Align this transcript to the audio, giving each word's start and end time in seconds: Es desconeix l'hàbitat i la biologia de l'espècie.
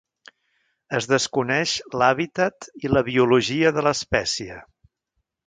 Es 0.99 1.07
desconeix 1.11 1.73
l'hàbitat 2.03 2.67
i 2.87 2.91
la 2.95 3.05
biologia 3.11 3.75
de 3.77 3.85
l'espècie. 3.91 4.59